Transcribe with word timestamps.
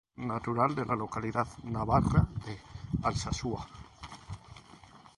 Natural 0.29 0.73
de 0.73 0.83
la 0.87 0.95
localidad 0.95 1.47
navarra 1.63 2.25
de 2.43 2.57
Alsasua. 3.03 3.67